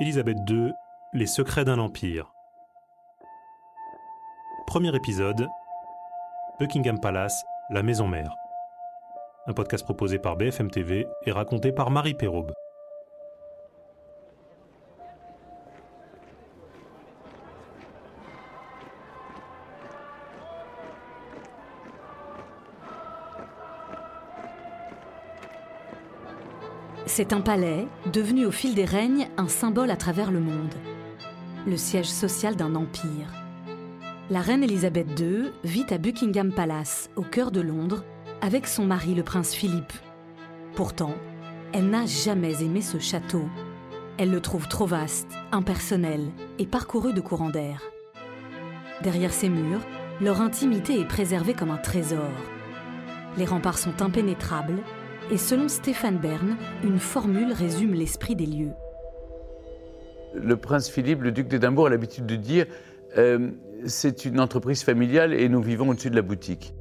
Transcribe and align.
Élisabeth 0.00 0.38
II, 0.48 0.72
Les 1.12 1.26
secrets 1.26 1.64
d'un 1.64 1.80
empire. 1.80 2.32
Premier 4.68 4.94
épisode 4.94 5.48
Buckingham 6.60 7.00
Palace, 7.00 7.44
la 7.70 7.82
maison 7.82 8.06
mère. 8.06 8.32
Un 9.48 9.54
podcast 9.54 9.82
proposé 9.84 10.20
par 10.20 10.36
BFM 10.36 10.70
TV 10.70 11.04
et 11.26 11.32
raconté 11.32 11.72
par 11.72 11.90
Marie 11.90 12.14
Perraube. 12.14 12.52
C'est 27.18 27.32
un 27.32 27.40
palais 27.40 27.88
devenu 28.12 28.46
au 28.46 28.52
fil 28.52 28.76
des 28.76 28.84
règnes 28.84 29.26
un 29.38 29.48
symbole 29.48 29.90
à 29.90 29.96
travers 29.96 30.30
le 30.30 30.38
monde. 30.38 30.72
Le 31.66 31.76
siège 31.76 32.06
social 32.06 32.54
d'un 32.54 32.76
empire. 32.76 33.26
La 34.30 34.40
reine 34.40 34.62
Elisabeth 34.62 35.18
II 35.18 35.50
vit 35.64 35.86
à 35.90 35.98
Buckingham 35.98 36.52
Palace, 36.52 37.10
au 37.16 37.22
cœur 37.22 37.50
de 37.50 37.60
Londres, 37.60 38.04
avec 38.40 38.68
son 38.68 38.84
mari 38.84 39.16
le 39.16 39.24
prince 39.24 39.52
Philippe. 39.52 39.94
Pourtant, 40.76 41.16
elle 41.72 41.90
n'a 41.90 42.06
jamais 42.06 42.62
aimé 42.62 42.82
ce 42.82 43.00
château. 43.00 43.48
Elle 44.16 44.30
le 44.30 44.40
trouve 44.40 44.68
trop 44.68 44.86
vaste, 44.86 45.32
impersonnel 45.50 46.24
et 46.60 46.66
parcouru 46.66 47.14
de 47.14 47.20
courants 47.20 47.50
d'air. 47.50 47.82
Derrière 49.02 49.32
ces 49.32 49.48
murs, 49.48 49.84
leur 50.20 50.40
intimité 50.40 51.00
est 51.00 51.08
préservée 51.08 51.54
comme 51.54 51.72
un 51.72 51.78
trésor. 51.78 52.30
Les 53.36 53.44
remparts 53.44 53.78
sont 53.78 54.02
impénétrables 54.02 54.84
et 55.30 55.36
selon 55.36 55.68
Stéphane 55.68 56.18
Bern, 56.18 56.56
une 56.82 56.98
formule 56.98 57.52
résume 57.52 57.94
l'esprit 57.94 58.34
des 58.34 58.46
lieux. 58.46 58.72
Le 60.34 60.56
prince 60.56 60.88
Philippe, 60.88 61.22
le 61.22 61.32
duc 61.32 61.48
d'Édimbourg, 61.48 61.86
a 61.86 61.90
l'habitude 61.90 62.26
de 62.26 62.36
dire 62.36 62.66
euh, 63.16 63.50
c'est 63.86 64.24
une 64.24 64.40
entreprise 64.40 64.82
familiale 64.82 65.34
et 65.34 65.48
nous 65.48 65.62
vivons 65.62 65.88
au-dessus 65.88 66.10
de 66.10 66.16
la 66.16 66.22
boutique. 66.22 66.74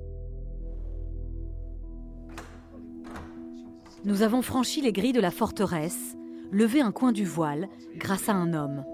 Nous 4.06 4.22
avons 4.22 4.42
franchi 4.42 4.82
les 4.82 4.92
grilles 4.92 5.14
de 5.14 5.20
la 5.20 5.32
forteresse, 5.32 6.16
levé 6.52 6.82
un 6.82 6.92
coin 6.92 7.12
du 7.12 7.26
voile 7.26 7.68
grâce 7.98 8.30
à 8.30 8.34
un 8.34 8.54
homme. 8.54 8.86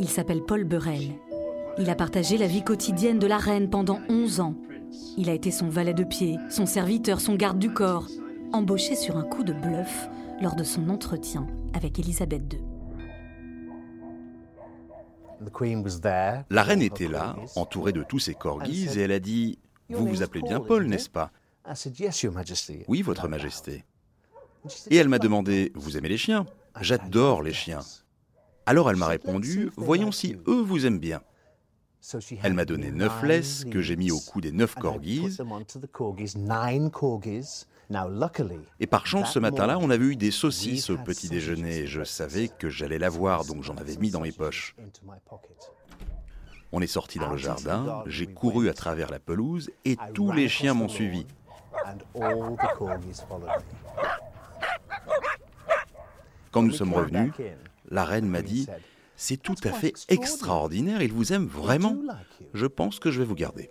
Il 0.00 0.08
s'appelle 0.08 0.42
Paul 0.42 0.64
Burrell. 0.64 1.12
Il 1.78 1.90
a 1.90 1.94
partagé 1.94 2.36
la 2.36 2.46
vie 2.46 2.64
quotidienne 2.64 3.18
de 3.18 3.26
la 3.26 3.38
reine 3.38 3.70
pendant 3.70 4.00
11 4.08 4.40
ans. 4.40 4.54
Il 5.16 5.28
a 5.28 5.34
été 5.34 5.50
son 5.50 5.68
valet 5.68 5.94
de 5.94 6.04
pied, 6.04 6.36
son 6.50 6.66
serviteur, 6.66 7.20
son 7.20 7.34
garde 7.34 7.58
du 7.58 7.72
corps, 7.72 8.08
embauché 8.54 8.94
sur 8.94 9.16
un 9.16 9.24
coup 9.24 9.42
de 9.42 9.52
bluff 9.52 10.08
lors 10.40 10.54
de 10.54 10.64
son 10.64 10.88
entretien 10.88 11.46
avec 11.74 11.98
Elisabeth 11.98 12.52
II. 12.52 12.60
La 16.50 16.62
reine 16.62 16.80
était 16.80 17.08
là, 17.08 17.36
entourée 17.56 17.92
de 17.92 18.02
tous 18.02 18.20
ses 18.20 18.34
corgis, 18.34 18.88
et 18.96 19.00
elle 19.02 19.12
a 19.12 19.18
dit 19.18 19.58
Vous 19.90 20.06
vous 20.06 20.22
appelez 20.22 20.42
bien 20.42 20.60
Paul, 20.60 20.86
n'est-ce 20.86 21.10
pas? 21.10 21.32
Oui, 22.88 23.02
Votre 23.02 23.28
Majesté. 23.28 23.84
Et 24.90 24.96
elle 24.96 25.08
m'a 25.08 25.18
demandé 25.18 25.72
Vous 25.74 25.96
aimez 25.96 26.08
les 26.08 26.16
chiens? 26.16 26.46
J'adore 26.80 27.42
les 27.42 27.52
chiens. 27.52 27.80
Alors 28.66 28.88
elle 28.88 28.96
m'a 28.96 29.08
répondu 29.08 29.70
Voyons 29.76 30.12
si 30.12 30.36
eux 30.46 30.62
vous 30.62 30.86
aiment 30.86 31.00
bien. 31.00 31.20
Elle 32.42 32.54
m'a 32.54 32.64
donné 32.64 32.90
neuf 32.90 33.22
laisses 33.22 33.64
que 33.64 33.80
j'ai 33.80 33.96
mis 33.96 34.10
au 34.10 34.20
cou 34.20 34.40
des 34.40 34.52
neuf 34.52 34.74
corgis. 34.74 35.38
Et 38.80 38.86
par 38.86 39.06
chance, 39.06 39.32
ce 39.32 39.38
matin-là, 39.38 39.78
on 39.78 39.90
avait 39.90 40.04
eu 40.04 40.16
des 40.16 40.30
saucisses 40.30 40.90
au 40.90 40.96
petit 40.96 41.28
déjeuner 41.28 41.80
et 41.80 41.86
je 41.86 42.04
savais 42.04 42.48
que 42.48 42.70
j'allais 42.70 42.98
l'avoir, 42.98 43.44
donc 43.44 43.62
j'en 43.62 43.76
avais 43.76 43.96
mis 43.96 44.10
dans 44.10 44.20
mes 44.20 44.32
poches. 44.32 44.74
On 46.72 46.80
est 46.80 46.88
sorti 46.88 47.18
dans 47.18 47.30
le 47.30 47.36
jardin, 47.36 48.02
j'ai 48.06 48.26
couru 48.26 48.68
à 48.68 48.74
travers 48.74 49.10
la 49.10 49.20
pelouse 49.20 49.70
et 49.84 49.96
tous 50.12 50.32
les 50.32 50.48
chiens 50.48 50.74
m'ont 50.74 50.88
suivi. 50.88 51.26
Quand 56.50 56.62
nous 56.62 56.72
sommes 56.72 56.94
revenus, 56.94 57.32
la 57.90 58.04
reine 58.04 58.28
m'a 58.28 58.42
dit 58.42 58.66
C'est 59.16 59.36
tout 59.36 59.56
à 59.64 59.72
fait 59.72 59.92
extraordinaire, 60.08 61.02
il 61.02 61.12
vous 61.12 61.32
aime 61.32 61.46
vraiment. 61.46 61.96
Je 62.54 62.66
pense 62.66 62.98
que 62.98 63.10
je 63.10 63.20
vais 63.20 63.26
vous 63.26 63.34
garder. 63.34 63.70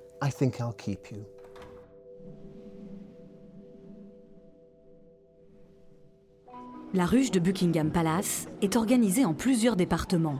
La 6.96 7.08
ruche 7.08 7.32
de 7.32 7.40
Buckingham 7.40 7.90
Palace 7.90 8.48
est 8.62 8.76
organisée 8.76 9.26
en 9.26 9.34
plusieurs 9.34 9.76
départements, 9.76 10.40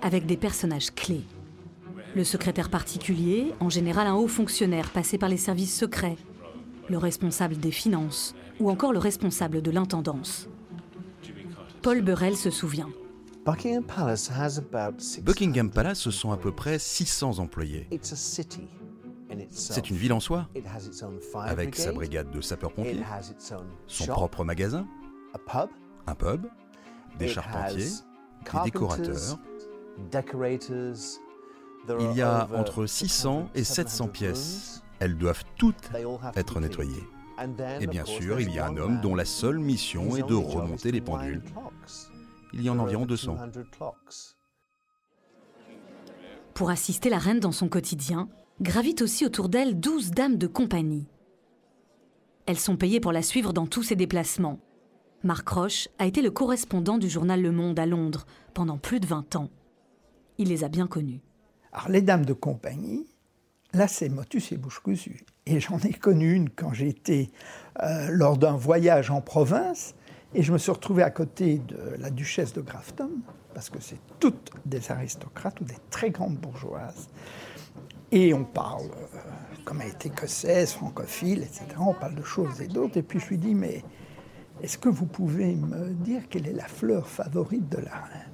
avec 0.00 0.26
des 0.26 0.36
personnages 0.36 0.94
clés. 0.94 1.24
Le 2.14 2.22
secrétaire 2.22 2.70
particulier, 2.70 3.52
en 3.58 3.68
général 3.68 4.06
un 4.06 4.14
haut 4.14 4.28
fonctionnaire 4.28 4.90
passé 4.90 5.18
par 5.18 5.28
les 5.28 5.36
services 5.36 5.76
secrets, 5.76 6.16
le 6.88 6.98
responsable 6.98 7.56
des 7.56 7.72
finances 7.72 8.36
ou 8.60 8.70
encore 8.70 8.92
le 8.92 9.00
responsable 9.00 9.60
de 9.60 9.72
l'intendance. 9.72 10.48
Paul 11.82 12.00
Burrell 12.00 12.36
se 12.36 12.50
souvient. 12.50 12.90
Buckingham 13.44 13.84
Palace, 15.70 15.98
ce 15.98 16.12
sont 16.12 16.30
à 16.30 16.36
peu 16.36 16.52
près 16.52 16.78
600 16.78 17.40
employés. 17.40 17.88
C'est 19.50 19.90
une 19.90 19.96
ville 19.96 20.12
en 20.12 20.20
soi, 20.20 20.48
avec 21.44 21.74
sa 21.74 21.90
brigade 21.90 22.30
de 22.30 22.40
sapeurs-pompiers, 22.40 23.02
son 23.88 24.06
propre 24.06 24.44
magasin, 24.44 24.86
un 26.08 26.14
pub, 26.14 26.46
des 27.18 27.28
charpentiers, 27.28 27.90
des 28.52 28.60
décorateurs. 28.64 29.38
Il 32.00 32.12
y 32.16 32.22
a 32.22 32.48
entre 32.54 32.86
600 32.86 33.50
et 33.54 33.64
700 33.64 34.08
pièces. 34.08 34.82
Elles 35.00 35.16
doivent 35.16 35.44
toutes 35.56 35.90
être 36.34 36.60
nettoyées. 36.60 37.04
Et 37.80 37.86
bien 37.86 38.04
sûr, 38.04 38.40
il 38.40 38.52
y 38.52 38.58
a 38.58 38.66
un 38.66 38.76
homme 38.76 39.00
dont 39.00 39.14
la 39.14 39.24
seule 39.24 39.58
mission 39.58 40.16
est 40.16 40.26
de 40.26 40.34
remonter 40.34 40.90
les 40.90 41.00
pendules. 41.00 41.42
Il 42.52 42.62
y 42.62 42.70
en 42.70 42.78
a 42.78 42.82
environ 42.82 43.06
200. 43.06 43.36
Pour 46.54 46.70
assister 46.70 47.10
la 47.10 47.18
reine 47.18 47.38
dans 47.38 47.52
son 47.52 47.68
quotidien, 47.68 48.28
gravitent 48.60 49.02
aussi 49.02 49.24
autour 49.24 49.48
d'elle 49.48 49.78
12 49.78 50.10
dames 50.10 50.36
de 50.36 50.48
compagnie. 50.48 51.06
Elles 52.46 52.58
sont 52.58 52.76
payées 52.76 52.98
pour 52.98 53.12
la 53.12 53.22
suivre 53.22 53.52
dans 53.52 53.66
tous 53.66 53.84
ses 53.84 53.94
déplacements. 53.94 54.58
Marc 55.24 55.48
Roche 55.48 55.88
a 55.98 56.06
été 56.06 56.22
le 56.22 56.30
correspondant 56.30 56.96
du 56.96 57.08
journal 57.08 57.42
Le 57.42 57.50
Monde 57.50 57.78
à 57.80 57.86
Londres 57.86 58.24
pendant 58.54 58.78
plus 58.78 59.00
de 59.00 59.06
20 59.06 59.34
ans. 59.34 59.50
Il 60.38 60.48
les 60.48 60.62
a 60.62 60.68
bien 60.68 60.86
connues. 60.86 61.20
Alors, 61.72 61.88
les 61.88 62.02
dames 62.02 62.24
de 62.24 62.32
compagnie, 62.32 63.04
là, 63.72 63.88
c'est 63.88 64.08
motus 64.08 64.52
et 64.52 64.56
bouche 64.56 64.78
cousue. 64.78 65.24
Et 65.44 65.58
j'en 65.58 65.78
ai 65.80 65.92
connu 65.92 66.34
une 66.34 66.48
quand 66.48 66.72
j'étais 66.72 67.30
euh, 67.82 68.08
lors 68.10 68.38
d'un 68.38 68.56
voyage 68.56 69.10
en 69.10 69.20
province, 69.20 69.96
et 70.34 70.42
je 70.44 70.52
me 70.52 70.58
suis 70.58 70.70
retrouvé 70.70 71.02
à 71.02 71.10
côté 71.10 71.58
de 71.58 71.96
la 71.98 72.10
duchesse 72.10 72.52
de 72.52 72.60
Grafton, 72.60 73.10
parce 73.54 73.70
que 73.70 73.80
c'est 73.80 73.98
toutes 74.20 74.52
des 74.66 74.92
aristocrates 74.92 75.60
ou 75.60 75.64
des 75.64 75.78
très 75.90 76.10
grandes 76.10 76.36
bourgeoises. 76.36 77.08
Et 78.12 78.32
on 78.34 78.44
parle, 78.44 78.86
euh, 78.86 79.18
comme 79.64 79.80
elle 79.80 79.88
est 79.88 80.06
écossaise, 80.06 80.74
francophile, 80.74 81.42
etc., 81.42 81.66
on 81.80 81.94
parle 81.94 82.14
de 82.14 82.22
choses 82.22 82.60
et 82.60 82.68
d'autres. 82.68 82.98
Et 82.98 83.02
puis 83.02 83.18
je 83.18 83.26
lui 83.26 83.38
dis, 83.38 83.54
mais 83.56 83.82
est-ce 84.62 84.78
que 84.78 84.88
vous 84.88 85.06
pouvez 85.06 85.54
me 85.54 85.90
dire 85.94 86.28
quelle 86.28 86.46
est 86.46 86.52
la 86.52 86.66
fleur 86.66 87.06
favorite 87.08 87.68
de 87.68 87.78
la 87.78 87.94
reine? 87.94 88.32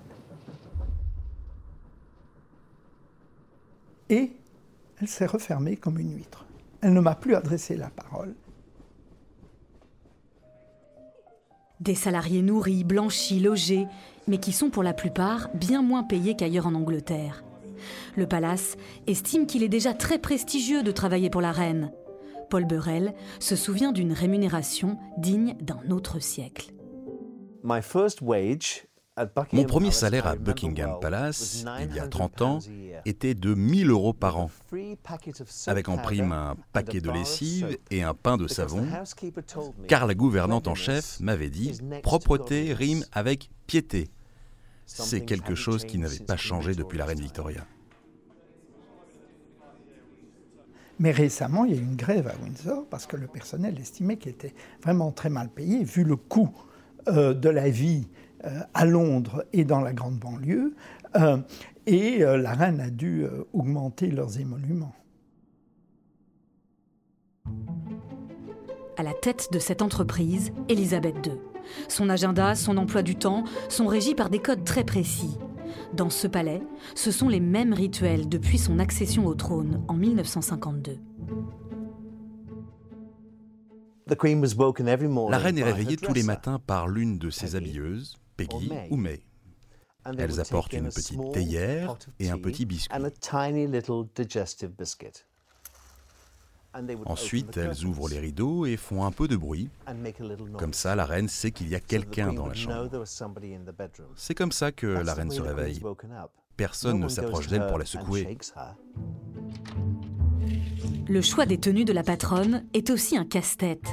Et 4.11 4.32
elle 5.00 5.09
s'est 5.09 5.26
refermée 5.26 5.76
comme 5.76 5.99
une 5.99 6.17
huître. 6.17 6.47
Elle 6.81 6.93
ne 6.93 7.00
m'a 7.00 7.15
plus 7.15 7.35
adressé 7.35 7.76
la 7.76 7.91
parole. 7.91 8.35
Des 11.81 11.94
salariés 11.94 12.43
nourris, 12.43 12.85
blanchis, 12.85 13.41
logés, 13.41 13.87
mais 14.29 14.38
qui 14.38 14.53
sont 14.53 14.71
pour 14.71 14.82
la 14.82 14.94
plupart 14.94 15.50
bien 15.55 15.82
moins 15.82 16.03
payés 16.03 16.37
qu'ailleurs 16.37 16.67
en 16.67 16.75
Angleterre. 16.75 17.44
Le 18.17 18.26
palace 18.26 18.76
estime 19.06 19.47
qu'il 19.47 19.62
est 19.62 19.69
déjà 19.69 19.93
très 19.93 20.19
prestigieux 20.19 20.82
de 20.82 20.93
travailler 20.93 21.31
pour 21.31 21.41
la 21.41 21.53
reine. 21.53 21.91
Paul 22.49 22.64
Burrell 22.64 23.14
se 23.41 23.56
souvient 23.56 23.93
d'une 23.93 24.12
rémunération 24.12 24.99
digne 25.19 25.56
d'un 25.61 25.91
autre 25.91 26.19
siècle. 26.19 26.73
Mon 29.52 29.64
premier 29.64 29.93
salaire 29.93 30.26
à 30.26 30.35
Buckingham 30.35 30.99
Palace, 31.00 31.64
il 31.81 31.94
y 31.94 32.00
a 32.00 32.08
30 32.08 32.43
ans, 32.43 32.58
était 33.05 33.35
de 33.35 33.55
1000 33.55 33.91
euros 33.91 34.12
par 34.12 34.38
an, 34.38 34.50
avec 35.69 35.88
en 35.88 35.99
prime 35.99 36.32
un 36.32 36.56
paquet 36.73 37.00
de 37.00 37.11
lessive 37.11 37.79
et 37.91 38.02
un 38.02 38.14
pain 38.14 38.37
de 38.37 38.49
savon, 38.49 38.87
car 39.87 40.06
la 40.06 40.14
gouvernante 40.14 40.67
en 40.67 40.75
chef 40.75 41.20
m'avait 41.20 41.50
dit 41.50 41.79
propreté 42.02 42.75
rime 42.75 43.05
avec 43.12 43.50
piété. 43.67 44.08
C'est 44.87 45.25
quelque 45.25 45.55
chose 45.55 45.85
qui 45.85 45.99
n'avait 45.99 46.19
pas 46.19 46.37
changé 46.37 46.75
depuis 46.75 46.99
la 46.99 47.05
reine 47.06 47.20
Victoria. 47.20 47.64
Mais 50.99 51.11
récemment, 51.11 51.64
il 51.64 51.75
y 51.75 51.79
a 51.79 51.81
eu 51.81 51.85
une 51.85 51.96
grève 51.96 52.29
à 52.29 52.43
Windsor 52.43 52.87
parce 52.88 53.06
que 53.06 53.17
le 53.17 53.26
personnel 53.26 53.79
estimait 53.81 54.17
qu'il 54.17 54.31
était 54.31 54.55
vraiment 54.82 55.11
très 55.11 55.29
mal 55.29 55.49
payé, 55.49 55.82
vu 55.82 56.05
le 56.05 56.17
coût 56.17 56.50
euh, 57.08 57.35
de 57.35 57.49
la 57.49 57.69
vie 57.69 58.06
euh, 58.44 58.61
à 58.73 58.85
Londres 58.85 59.44
et 59.52 59.64
dans 59.64 59.81
la 59.81 59.93
grande 59.93 60.19
banlieue. 60.19 60.75
Euh, 61.17 61.38
et 61.87 62.20
la 62.20 62.55
reine 62.55 62.81
a 62.81 62.88
dû 62.88 63.26
augmenter 63.52 64.06
leurs 64.06 64.41
émoluments. 64.41 64.94
À 68.97 69.02
la 69.02 69.12
tête 69.12 69.49
de 69.52 69.58
cette 69.58 69.82
entreprise, 69.82 70.50
Elisabeth 70.70 71.17
II. 71.26 71.35
Son 71.88 72.08
agenda, 72.08 72.55
son 72.55 72.79
emploi 72.79 73.02
du 73.02 73.17
temps 73.17 73.44
sont 73.69 73.87
régis 73.87 74.14
par 74.14 74.31
des 74.31 74.38
codes 74.38 74.64
très 74.64 74.82
précis. 74.82 75.37
Dans 75.93 76.11
ce 76.11 76.26
palais, 76.26 76.62
ce 76.94 77.11
sont 77.11 77.29
les 77.29 77.41
mêmes 77.41 77.73
rituels 77.73 78.29
depuis 78.29 78.59
son 78.59 78.79
accession 78.79 79.26
au 79.26 79.35
trône 79.35 79.82
en 79.88 79.94
1952. 79.94 80.99
La 84.06 85.38
reine 85.38 85.59
est 85.59 85.62
réveillée 85.62 85.97
tous 85.97 86.12
les 86.12 86.23
matins 86.23 86.59
par 86.59 86.88
l'une 86.88 87.19
de 87.19 87.31
ses 87.31 87.56
habilleuses, 87.56 88.17
Peggy 88.37 88.71
ou 88.91 88.97
May. 88.97 89.23
Elles 90.19 90.41
apportent 90.41 90.75
une 90.75 90.91
petite 90.91 91.32
théière 91.32 91.97
et 92.19 92.29
un 92.31 92.38
petit 92.38 92.67
biscuit. 92.67 92.94
Ensuite, 97.06 97.56
elles 97.56 97.85
ouvrent 97.85 98.09
les 98.09 98.19
rideaux 98.19 98.67
et 98.67 98.76
font 98.76 99.05
un 99.05 99.12
peu 99.12 99.29
de 99.29 99.37
bruit. 99.37 99.71
Comme 100.59 100.73
ça, 100.73 100.97
la 100.97 101.05
reine 101.05 101.29
sait 101.29 101.50
qu'il 101.50 101.69
y 101.69 101.75
a 101.75 101.81
quelqu'un 101.81 102.32
dans 102.32 102.47
la 102.47 102.55
chambre. 102.55 102.91
C'est 104.17 104.35
comme 104.35 104.53
ça 104.53 104.73
que 104.73 104.87
la 104.87 105.15
reine 105.15 105.31
se 105.31 105.41
réveille. 105.41 105.81
Personne 106.56 107.00
ne 107.00 107.09
s'approche 107.09 107.49
d'elle 107.49 107.67
pour 107.67 107.79
la 107.79 107.85
secouer. 107.85 108.38
Le 111.09 111.21
choix 111.21 111.47
des 111.47 111.59
tenues 111.59 111.85
de 111.85 111.93
la 111.93 112.03
patronne 112.03 112.65
est 112.73 112.91
aussi 112.91 113.17
un 113.17 113.25
casse-tête. 113.25 113.88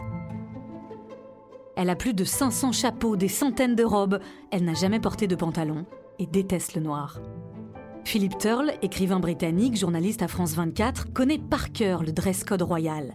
Elle 1.75 1.89
a 1.89 1.95
plus 1.95 2.13
de 2.13 2.24
500 2.24 2.72
chapeaux, 2.74 3.16
des 3.16 3.28
centaines 3.28 3.75
de 3.75 3.83
robes. 3.83 4.19
Elle 4.51 4.66
n'a 4.66 4.74
jamais 4.74 5.00
porté 5.00 5.28
de 5.28 5.36
pantalon 5.36 5.86
et 6.19 6.28
déteste 6.28 6.75
le 6.75 6.81
noir. 6.81 7.19
Philippe 8.03 8.38
Turle, 8.38 8.74
écrivain 8.81 9.19
britannique, 9.19 9.77
journaliste 9.77 10.21
à 10.21 10.27
France 10.27 10.53
24, 10.56 11.13
connaît 11.13 11.38
par 11.38 11.71
cœur 11.71 12.03
le 12.03 12.12
dress 12.12 12.44
code 12.44 12.62
royal. 12.62 13.13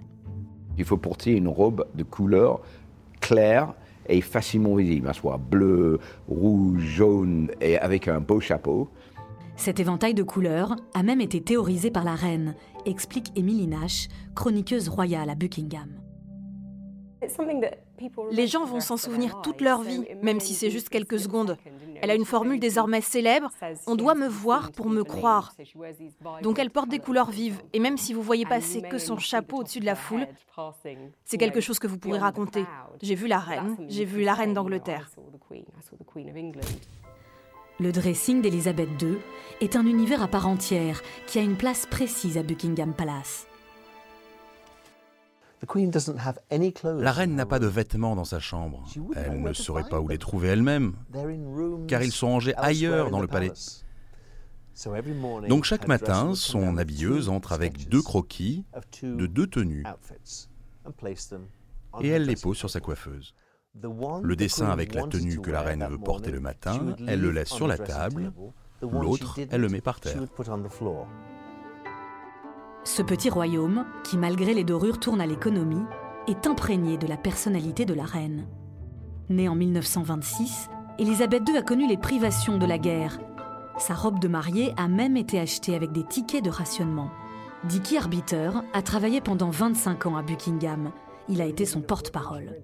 Il 0.78 0.84
faut 0.84 0.96
porter 0.96 1.32
une 1.32 1.48
robe 1.48 1.86
de 1.94 2.02
couleur 2.02 2.60
claire 3.20 3.74
et 4.08 4.20
facilement 4.20 4.76
visible, 4.76 5.12
soit 5.14 5.38
bleu, 5.38 5.98
rouge, 6.28 6.80
jaune 6.80 7.50
et 7.60 7.78
avec 7.78 8.08
un 8.08 8.20
beau 8.20 8.40
chapeau. 8.40 8.88
Cet 9.56 9.80
éventail 9.80 10.14
de 10.14 10.22
couleurs 10.22 10.76
a 10.94 11.02
même 11.02 11.20
été 11.20 11.40
théorisé 11.40 11.90
par 11.90 12.04
la 12.04 12.14
reine, 12.14 12.54
explique 12.84 13.32
Émilie 13.36 13.66
Nash, 13.66 14.08
chroniqueuse 14.34 14.88
royale 14.88 15.30
à 15.30 15.34
Buckingham. 15.34 15.88
Les 18.30 18.46
gens 18.46 18.64
vont 18.64 18.80
s'en 18.80 18.96
souvenir 18.96 19.40
toute 19.42 19.60
leur 19.60 19.82
vie, 19.82 20.04
même 20.22 20.40
si 20.40 20.54
c'est 20.54 20.70
juste 20.70 20.90
quelques 20.90 21.18
secondes. 21.18 21.56
Elle 22.02 22.10
a 22.10 22.14
une 22.14 22.24
formule 22.24 22.60
désormais 22.60 23.00
célèbre, 23.00 23.50
on 23.86 23.96
doit 23.96 24.14
me 24.14 24.28
voir 24.28 24.72
pour 24.72 24.88
me 24.88 25.04
croire. 25.04 25.54
Donc 26.42 26.58
elle 26.58 26.70
porte 26.70 26.88
des 26.88 26.98
couleurs 26.98 27.30
vives, 27.30 27.60
et 27.72 27.80
même 27.80 27.96
si 27.96 28.12
vous 28.12 28.22
voyez 28.22 28.46
passer 28.46 28.82
que 28.82 28.98
son 28.98 29.18
chapeau 29.18 29.58
au-dessus 29.58 29.80
de 29.80 29.86
la 29.86 29.94
foule, 29.94 30.26
c'est 31.24 31.38
quelque 31.38 31.60
chose 31.60 31.78
que 31.78 31.86
vous 31.86 31.98
pourrez 31.98 32.18
raconter. 32.18 32.64
J'ai 33.02 33.14
vu 33.14 33.26
la 33.26 33.38
reine, 33.38 33.76
j'ai 33.88 34.04
vu 34.04 34.22
la 34.22 34.34
reine 34.34 34.54
d'Angleterre. 34.54 35.10
Le 37.78 37.92
dressing 37.92 38.40
d'Elisabeth 38.40 38.88
II 39.02 39.18
est 39.60 39.76
un 39.76 39.84
univers 39.84 40.22
à 40.22 40.28
part 40.28 40.48
entière 40.48 41.02
qui 41.26 41.38
a 41.38 41.42
une 41.42 41.56
place 41.56 41.84
précise 41.84 42.38
à 42.38 42.42
Buckingham 42.42 42.94
Palace. 42.94 43.46
La 46.84 47.12
reine 47.12 47.34
n'a 47.34 47.46
pas 47.46 47.58
de 47.58 47.66
vêtements 47.66 48.16
dans 48.16 48.24
sa 48.24 48.40
chambre. 48.40 48.84
Elle 49.14 49.42
ne 49.42 49.52
saurait 49.52 49.88
pas 49.88 50.00
où 50.00 50.08
les 50.08 50.18
trouver 50.18 50.48
elle-même, 50.48 50.94
car 51.88 52.02
ils 52.02 52.12
sont 52.12 52.28
rangés 52.28 52.54
ailleurs 52.56 53.10
dans 53.10 53.20
le 53.20 53.28
palais. 53.28 53.52
Donc 55.48 55.64
chaque 55.64 55.88
matin, 55.88 56.34
son 56.34 56.76
habilleuse 56.76 57.28
entre 57.28 57.52
avec 57.52 57.88
deux 57.88 58.02
croquis 58.02 58.64
de 59.02 59.26
deux 59.26 59.46
tenues 59.46 59.84
et 62.00 62.08
elle 62.08 62.26
les 62.26 62.36
pose 62.36 62.56
sur 62.56 62.70
sa 62.70 62.80
coiffeuse. 62.80 63.34
Le 64.22 64.36
dessin 64.36 64.68
avec 64.68 64.94
la 64.94 65.04
tenue 65.04 65.40
que 65.40 65.50
la 65.50 65.62
reine 65.62 65.86
veut 65.88 65.98
porter 65.98 66.30
le 66.30 66.40
matin, 66.40 66.94
elle 67.06 67.20
le 67.20 67.30
laisse 67.30 67.48
sur 67.48 67.66
la 67.66 67.78
table, 67.78 68.32
l'autre, 68.82 69.38
elle 69.50 69.60
le 69.60 69.68
met 69.68 69.80
par 69.80 70.00
terre. 70.00 70.22
Ce 72.86 73.02
petit 73.02 73.30
royaume, 73.30 73.84
qui 74.04 74.16
malgré 74.16 74.54
les 74.54 74.62
dorures 74.62 75.00
tourne 75.00 75.20
à 75.20 75.26
l'économie, 75.26 75.82
est 76.28 76.46
imprégné 76.46 76.96
de 76.96 77.08
la 77.08 77.16
personnalité 77.16 77.84
de 77.84 77.94
la 77.94 78.04
reine. 78.04 78.46
Née 79.28 79.48
en 79.48 79.56
1926, 79.56 80.70
Elisabeth 81.00 81.42
II 81.48 81.56
a 81.56 81.62
connu 81.62 81.88
les 81.88 81.96
privations 81.96 82.58
de 82.58 82.64
la 82.64 82.78
guerre. 82.78 83.18
Sa 83.76 83.92
robe 83.92 84.20
de 84.20 84.28
mariée 84.28 84.72
a 84.76 84.86
même 84.86 85.16
été 85.16 85.40
achetée 85.40 85.74
avec 85.74 85.90
des 85.90 86.04
tickets 86.04 86.44
de 86.44 86.48
rationnement. 86.48 87.10
Dicky 87.64 87.96
Arbiter 87.96 88.50
a 88.72 88.82
travaillé 88.82 89.20
pendant 89.20 89.50
25 89.50 90.06
ans 90.06 90.16
à 90.16 90.22
Buckingham. 90.22 90.92
Il 91.28 91.40
a 91.40 91.46
été 91.46 91.64
son 91.64 91.80
porte-parole. 91.80 92.54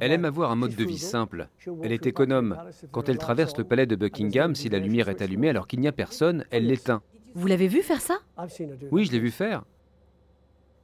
Elle 0.00 0.12
aime 0.12 0.26
avoir 0.26 0.50
un 0.50 0.56
mode 0.56 0.74
de 0.74 0.84
vie 0.84 0.98
simple. 0.98 1.48
Elle 1.82 1.92
est 1.92 2.06
économe. 2.06 2.58
Quand 2.92 3.08
elle 3.08 3.16
traverse 3.16 3.56
le 3.56 3.64
palais 3.64 3.86
de 3.86 3.96
Buckingham, 3.96 4.54
si 4.54 4.68
la 4.68 4.78
lumière 4.78 5.08
est 5.08 5.22
allumée 5.22 5.48
alors 5.48 5.66
qu'il 5.66 5.80
n'y 5.80 5.88
a 5.88 5.92
personne, 5.92 6.44
elle 6.50 6.66
l'éteint. 6.66 7.00
Vous 7.34 7.46
l'avez 7.46 7.68
vu 7.68 7.82
faire 7.82 8.00
ça? 8.00 8.18
Oui, 8.90 9.04
je 9.04 9.12
l'ai 9.12 9.20
vu 9.20 9.30
faire. 9.30 9.64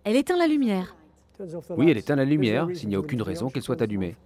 Elle 0.05 0.17
éteint 0.17 0.37
la 0.37 0.47
lumière. 0.47 0.95
Oui, 1.77 1.91
elle 1.91 1.99
éteint 1.99 2.17
la 2.17 2.25
lumière 2.25 2.69
s'il 2.75 2.89
n'y 2.89 2.95
a 2.95 2.99
aucune 2.99 3.23
raison 3.23 3.51
qu'elle 3.51 3.63
soit 3.63 3.83
allumée. 3.83 4.17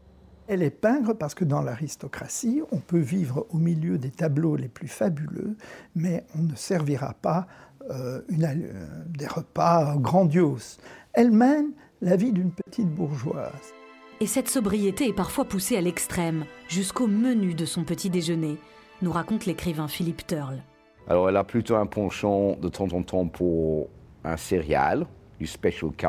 Elle 0.46 0.62
est 0.62 0.70
pingre 0.70 1.16
parce 1.16 1.34
que 1.34 1.44
dans 1.44 1.62
l'aristocratie, 1.62 2.60
on 2.72 2.78
peut 2.78 2.98
vivre 2.98 3.46
au 3.50 3.56
milieu 3.56 3.98
des 3.98 4.10
tableaux 4.10 4.56
les 4.56 4.68
plus 4.68 4.88
fabuleux, 4.88 5.56
mais 5.94 6.24
on 6.34 6.42
ne 6.42 6.56
servira 6.56 7.14
pas 7.14 7.46
euh, 7.90 8.20
euh, 8.30 8.86
des 9.08 9.26
repas 9.26 9.96
grandioses. 9.96 10.78
Elle 11.12 11.30
mène 11.30 11.72
la 12.00 12.16
vie 12.16 12.32
d'une 12.32 12.50
petite 12.50 12.88
bourgeoise. 12.88 13.74
Et 14.20 14.26
cette 14.26 14.48
sobriété 14.48 15.08
est 15.08 15.14
parfois 15.14 15.44
poussée 15.44 15.76
à 15.76 15.80
l'extrême, 15.80 16.44
jusqu'au 16.68 17.06
menu 17.06 17.54
de 17.54 17.64
son 17.64 17.84
petit 17.84 18.10
déjeuner, 18.10 18.58
nous 19.02 19.12
raconte 19.12 19.46
l'écrivain 19.46 19.88
Philippe 19.88 20.26
Turle. 20.26 20.62
Alors 21.10 21.28
elle 21.28 21.36
a 21.36 21.42
plutôt 21.42 21.74
un 21.74 21.86
penchant 21.86 22.54
de 22.62 22.68
temps 22.68 22.86
en 22.92 23.02
temps 23.02 23.26
pour 23.26 23.88
un 24.22 24.36
céréal, 24.36 25.06
du 25.40 25.46
Special 25.48 25.90
K 25.90 26.06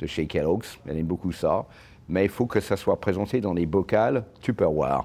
de 0.00 0.06
chez 0.08 0.26
Kellogg's. 0.26 0.80
Elle 0.88 0.98
aime 0.98 1.06
beaucoup 1.06 1.30
ça. 1.30 1.64
Mais 2.08 2.24
il 2.24 2.28
faut 2.28 2.46
que 2.46 2.58
ça 2.58 2.76
soit 2.76 2.98
présenté 2.98 3.40
dans 3.40 3.54
les 3.54 3.66
bocals 3.66 4.24
Tupperware. 4.40 5.04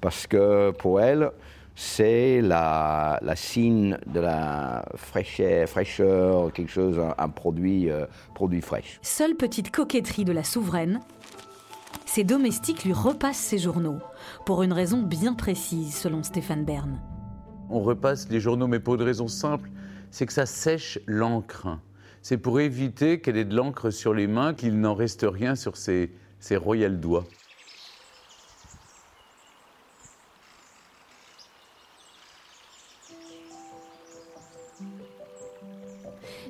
Parce 0.00 0.26
que 0.26 0.72
pour 0.72 1.00
elle, 1.00 1.30
c'est 1.76 2.40
la, 2.40 3.20
signe 3.36 3.96
de 4.08 4.18
la 4.18 4.84
fraîcheur, 4.96 5.68
fraîcheur 5.68 6.52
quelque 6.52 6.72
chose, 6.72 7.00
un, 7.18 7.28
produit, 7.28 7.88
euh, 7.88 8.06
produit 8.34 8.62
fraîche. 8.62 8.98
Seule 9.00 9.36
petite 9.36 9.70
coquetterie 9.70 10.24
de 10.24 10.32
la 10.32 10.42
souveraine, 10.42 10.98
ses 12.04 12.24
domestiques 12.24 12.82
lui 12.82 12.94
repassent 12.94 13.36
ses 13.36 13.58
journaux, 13.58 14.00
pour 14.44 14.64
une 14.64 14.72
raison 14.72 15.02
bien 15.02 15.34
précise 15.34 15.94
selon 15.94 16.24
Stéphane 16.24 16.64
Bern 16.64 16.98
on 17.70 17.80
repasse 17.80 18.28
les 18.28 18.40
journaux, 18.40 18.66
mais 18.66 18.80
pour 18.80 18.96
une 18.96 19.02
raison 19.02 19.28
simple, 19.28 19.70
c'est 20.10 20.26
que 20.26 20.32
ça 20.32 20.46
sèche 20.46 20.98
l'encre. 21.06 21.68
C'est 22.22 22.36
pour 22.36 22.60
éviter 22.60 23.20
qu'elle 23.20 23.36
ait 23.36 23.44
de 23.44 23.56
l'encre 23.56 23.90
sur 23.90 24.12
les 24.12 24.26
mains, 24.26 24.52
qu'il 24.52 24.78
n'en 24.80 24.94
reste 24.94 25.24
rien 25.28 25.54
sur 25.54 25.76
ses, 25.76 26.10
ses 26.38 26.56
royales 26.56 27.00
doigts. 27.00 27.24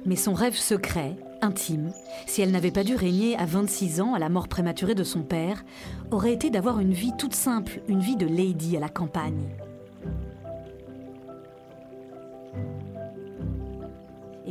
Mais 0.06 0.16
son 0.16 0.32
rêve 0.32 0.56
secret, 0.56 1.16
intime, 1.42 1.92
si 2.26 2.40
elle 2.40 2.50
n'avait 2.50 2.70
pas 2.70 2.84
dû 2.84 2.96
régner 2.96 3.36
à 3.36 3.44
26 3.44 4.00
ans 4.00 4.14
à 4.14 4.18
la 4.18 4.30
mort 4.30 4.48
prématurée 4.48 4.94
de 4.94 5.04
son 5.04 5.22
père, 5.22 5.62
aurait 6.10 6.32
été 6.32 6.48
d'avoir 6.48 6.80
une 6.80 6.94
vie 6.94 7.12
toute 7.18 7.34
simple, 7.34 7.82
une 7.86 8.00
vie 8.00 8.16
de 8.16 8.26
lady 8.26 8.76
à 8.78 8.80
la 8.80 8.88
campagne. 8.88 9.50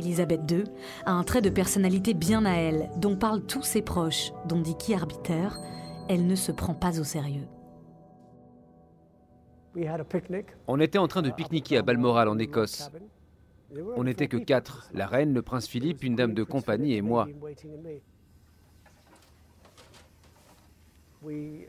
Elisabeth 0.00 0.50
II 0.50 0.64
a 1.04 1.12
un 1.12 1.22
trait 1.24 1.42
de 1.42 1.50
personnalité 1.50 2.14
bien 2.14 2.44
à 2.44 2.54
elle, 2.54 2.90
dont 2.96 3.16
parlent 3.16 3.44
tous 3.44 3.62
ses 3.62 3.82
proches, 3.82 4.32
dont 4.46 4.60
dit 4.60 4.76
Key 4.76 4.94
Arbiter, 4.94 5.48
elle 6.08 6.26
ne 6.26 6.34
se 6.34 6.52
prend 6.52 6.74
pas 6.74 6.98
au 6.98 7.04
sérieux. 7.04 7.46
On 10.66 10.80
était 10.80 10.98
en 10.98 11.06
train 11.06 11.22
de 11.22 11.30
pique-niquer 11.30 11.76
à 11.76 11.82
Balmoral 11.82 12.28
en 12.28 12.38
Écosse. 12.38 12.90
On 13.96 14.04
n'était 14.04 14.26
que 14.26 14.36
quatre, 14.36 14.88
la 14.92 15.06
reine, 15.06 15.32
le 15.32 15.42
prince 15.42 15.68
Philippe, 15.68 16.02
une 16.02 16.16
dame 16.16 16.34
de 16.34 16.42
compagnie 16.42 16.94
et 16.94 17.02
moi. 17.02 17.28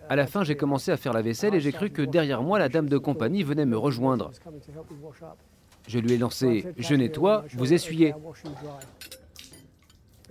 À 0.09 0.15
la 0.15 0.25
fin, 0.25 0.43
j'ai 0.43 0.55
commencé 0.55 0.91
à 0.91 0.97
faire 0.97 1.13
la 1.13 1.21
vaisselle 1.21 1.53
et 1.53 1.59
j'ai 1.59 1.73
cru 1.73 1.91
que 1.91 2.01
derrière 2.01 2.41
moi, 2.41 2.57
la 2.57 2.69
dame 2.69 2.87
de 2.87 2.97
compagnie 2.97 3.43
venait 3.43 3.65
me 3.65 3.77
rejoindre. 3.77 4.31
Je 5.87 5.99
lui 5.99 6.13
ai 6.13 6.17
lancé⁇ 6.17 6.47
Je 6.77 6.95
nettoie, 6.95 7.45
vous 7.53 7.73
essuyez⁇ 7.73 8.11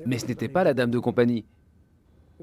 Mais 0.07 0.19
ce 0.19 0.26
n'était 0.26 0.49
pas 0.49 0.64
la 0.64 0.75
dame 0.75 0.90
de 0.90 0.99
compagnie. 0.99 1.45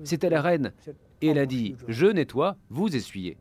C'était 0.03 0.29
la 0.29 0.41
reine. 0.41 0.73
Et 1.21 1.27
elle 1.27 1.39
a 1.39 1.45
dit⁇ 1.45 1.75
Je 1.87 2.05
nettoie, 2.05 2.57
vous 2.69 2.95
essuyez⁇ 2.95 3.33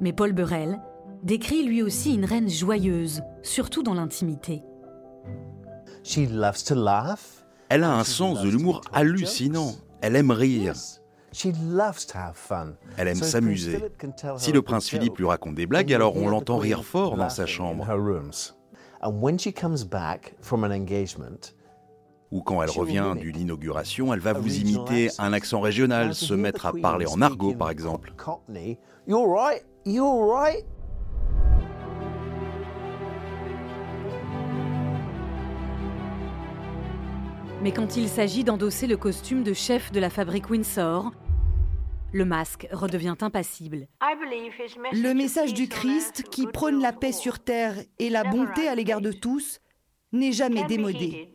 Mais 0.00 0.12
Paul 0.12 0.32
Burrell 0.32 0.80
décrit 1.22 1.64
lui 1.64 1.82
aussi 1.82 2.14
une 2.14 2.24
reine 2.24 2.48
joyeuse, 2.48 3.22
surtout 3.42 3.82
dans 3.82 3.94
l'intimité. 3.94 4.62
Elle 7.68 7.84
a 7.84 7.96
un 7.96 8.04
sens 8.04 8.42
de 8.42 8.48
l'humour 8.48 8.82
hallucinant. 8.92 9.72
Elle 10.00 10.16
aime 10.16 10.30
rire. 10.30 10.74
Elle 12.96 13.08
aime 13.08 13.14
s'amuser. 13.14 13.78
Si 14.36 14.52
le 14.52 14.62
prince 14.62 14.88
Philippe 14.88 15.18
lui 15.18 15.26
raconte 15.26 15.54
des 15.54 15.66
blagues, 15.66 15.92
alors 15.92 16.16
on 16.16 16.28
l'entend 16.28 16.58
rire 16.58 16.84
fort 16.84 17.16
dans 17.16 17.30
sa 17.30 17.46
chambre. 17.46 17.86
Ou 22.30 22.40
quand 22.40 22.62
elle 22.62 22.70
revient 22.70 23.14
d'une 23.18 23.38
inauguration, 23.38 24.14
elle 24.14 24.20
va 24.20 24.32
vous 24.32 24.56
imiter 24.56 25.10
un 25.18 25.32
accent 25.32 25.60
régional, 25.60 26.14
se 26.14 26.34
mettre 26.34 26.66
à 26.66 26.72
parler 26.72 27.06
en 27.06 27.20
argot 27.20 27.54
par 27.54 27.70
exemple. 27.70 28.14
Mais 37.62 37.70
quand 37.70 37.96
il 37.96 38.08
s'agit 38.08 38.42
d'endosser 38.42 38.88
le 38.88 38.96
costume 38.96 39.44
de 39.44 39.52
chef 39.52 39.92
de 39.92 40.00
la 40.00 40.10
fabrique 40.10 40.50
Windsor, 40.50 41.12
le 42.12 42.24
masque 42.24 42.68
redevient 42.72 43.16
impassible. 43.20 43.88
Le 44.92 45.12
message 45.12 45.54
du 45.54 45.68
Christ 45.68 46.24
qui 46.30 46.46
prône 46.46 46.80
la 46.80 46.92
paix 46.92 47.12
sur 47.12 47.38
terre 47.38 47.76
et 47.98 48.10
la 48.10 48.24
bonté 48.24 48.68
à 48.68 48.74
l'égard 48.74 49.00
de 49.00 49.12
tous 49.12 49.60
n'est 50.12 50.32
jamais 50.32 50.64
démodé. 50.64 51.34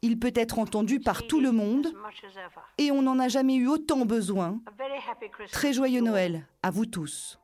Il 0.00 0.18
peut 0.18 0.32
être 0.34 0.58
entendu 0.58 1.00
par 1.00 1.26
tout 1.26 1.40
le 1.40 1.52
monde 1.52 1.92
et 2.78 2.90
on 2.90 3.02
n'en 3.02 3.18
a 3.18 3.28
jamais 3.28 3.56
eu 3.56 3.66
autant 3.66 4.04
besoin. 4.04 4.60
Très 5.52 5.72
joyeux 5.72 6.00
Noël 6.00 6.46
à 6.62 6.70
vous 6.70 6.86
tous. 6.86 7.38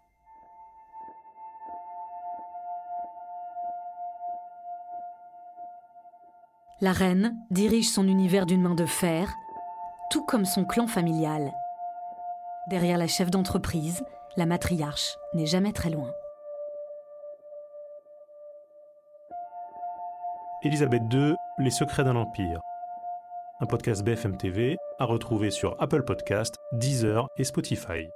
La 6.80 6.92
reine 6.92 7.36
dirige 7.50 7.88
son 7.88 8.06
univers 8.08 8.46
d'une 8.46 8.62
main 8.62 8.74
de 8.74 8.84
fer, 8.84 9.32
tout 10.10 10.22
comme 10.24 10.44
son 10.44 10.64
clan 10.64 10.86
familial. 10.86 11.52
Derrière 12.66 12.96
la 12.96 13.06
chef 13.06 13.30
d'entreprise, 13.30 14.02
la 14.38 14.46
matriarche 14.46 15.18
n'est 15.34 15.44
jamais 15.44 15.72
très 15.72 15.90
loin. 15.90 16.10
Élisabeth 20.62 21.02
II, 21.12 21.34
Les 21.58 21.70
secrets 21.70 22.04
d'un 22.04 22.16
empire. 22.16 22.60
Un 23.60 23.66
podcast 23.66 24.02
BFM 24.02 24.38
TV 24.38 24.78
à 24.98 25.04
retrouver 25.04 25.50
sur 25.50 25.76
Apple 25.78 26.04
Podcast, 26.04 26.56
Deezer 26.72 27.26
et 27.36 27.44
Spotify. 27.44 28.08